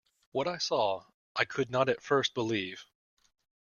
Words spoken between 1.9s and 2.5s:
first